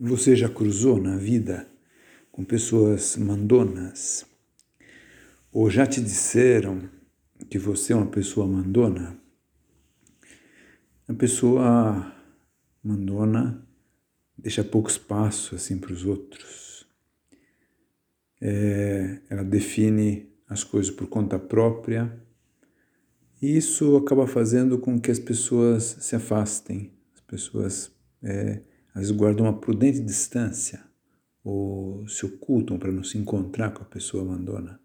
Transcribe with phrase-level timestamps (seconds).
[0.00, 1.68] Você já cruzou na vida
[2.30, 4.24] com pessoas mandonas?
[5.50, 6.88] Ou já te disseram
[7.50, 9.18] que você é uma pessoa mandona?
[11.08, 12.14] A pessoa
[12.80, 13.66] mandona
[14.36, 16.86] deixa pouco espaço assim para os outros.
[18.40, 22.24] É, ela define as coisas por conta própria
[23.42, 27.90] e isso acaba fazendo com que as pessoas se afastem, as pessoas
[28.22, 28.62] é,
[28.98, 30.80] vezes guardam uma prudente distância
[31.44, 34.80] ou se ocultam para não se encontrar com a pessoa mandona.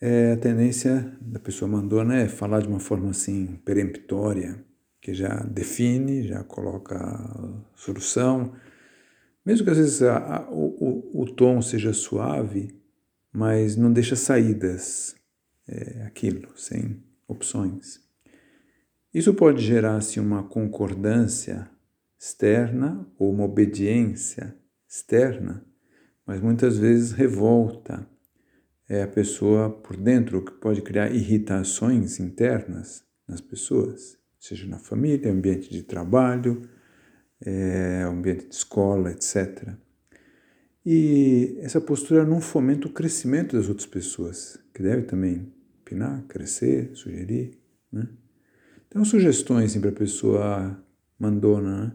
[0.00, 4.64] É, a tendência da pessoa mandona é falar de uma forma assim peremptória,
[5.00, 6.96] que já define, já coloca
[7.74, 8.52] solução,
[9.44, 12.80] mesmo que às vezes a, a, o, o, tom seja suave,
[13.32, 15.16] mas não deixa saídas,
[15.68, 18.00] é, aquilo, sem opções.
[19.12, 21.68] Isso pode gerar assim, uma concordância
[22.22, 24.54] externa ou uma obediência
[24.88, 25.66] externa,
[26.24, 28.08] mas muitas vezes revolta
[28.88, 35.32] é a pessoa por dentro, que pode criar irritações internas nas pessoas, seja na família,
[35.32, 36.62] ambiente de trabalho,
[37.40, 39.70] é, ambiente de escola, etc.
[40.86, 45.52] E essa postura não fomenta o crescimento das outras pessoas, que deve também
[45.84, 47.58] pinar, crescer, sugerir.
[47.90, 48.06] Né?
[48.86, 50.78] Então, sugestões assim, para a pessoa
[51.18, 51.92] mandona, né?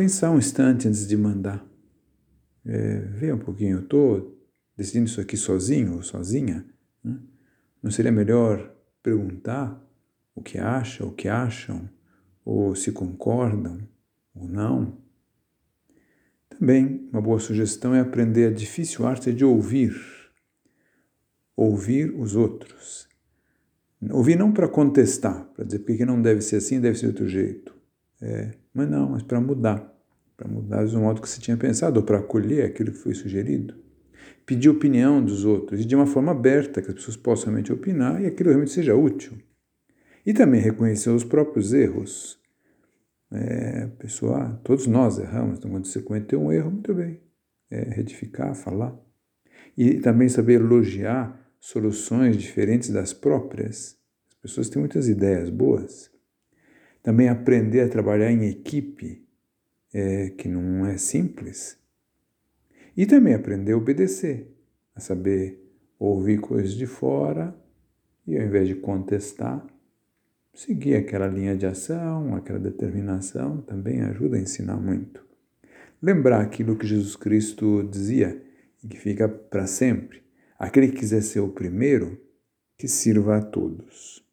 [0.00, 1.62] Pensar um instante antes de mandar.
[2.64, 4.34] É, um pouquinho, eu estou
[4.74, 6.64] decidindo isso aqui sozinho ou sozinha?
[7.04, 7.18] Né?
[7.82, 9.78] Não seria melhor perguntar
[10.34, 11.86] o que acha, o que acham,
[12.42, 13.86] ou se concordam
[14.34, 14.96] ou não?
[16.48, 19.94] Também uma boa sugestão é aprender a difícil arte de ouvir.
[21.54, 23.06] Ouvir os outros.
[24.10, 27.28] Ouvir não para contestar, para dizer porque não deve ser assim, deve ser de outro
[27.28, 27.79] jeito.
[28.20, 29.92] É, mas não, mas para mudar,
[30.36, 33.74] para mudar do modo que você tinha pensado, ou para acolher aquilo que foi sugerido.
[34.44, 38.20] Pedir opinião dos outros, e de uma forma aberta, que as pessoas possam realmente opinar
[38.20, 39.38] e aquilo realmente seja útil.
[40.24, 42.38] E também reconhecer os próprios erros.
[43.32, 47.20] É, pessoa, ah, todos nós erramos, então quando você cometeu um erro, muito bem.
[47.70, 48.98] É, retificar, falar.
[49.78, 53.96] E também saber elogiar soluções diferentes das próprias.
[54.30, 56.10] As pessoas têm muitas ideias boas
[57.02, 59.26] também aprender a trabalhar em equipe,
[59.92, 61.78] é, que não é simples.
[62.96, 64.48] E também aprender a obedecer,
[64.94, 65.60] a saber
[65.98, 67.54] ouvir coisas de fora
[68.26, 69.66] e ao invés de contestar,
[70.54, 75.24] seguir aquela linha de ação, aquela determinação, também ajuda a ensinar muito.
[76.02, 78.42] Lembrar aquilo que Jesus Cristo dizia
[78.82, 80.22] e que fica para sempre.
[80.58, 82.20] Aquele que quiser ser o primeiro,
[82.78, 84.24] que sirva a todos.